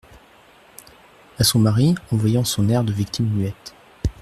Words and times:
A 1.37 1.43
son 1.43 1.59
mari, 1.59 1.93
en 2.11 2.17
voyant 2.17 2.43
son 2.43 2.69
air 2.69 2.83
de 2.83 2.91
victime 2.91 3.27
muette. 3.29 3.75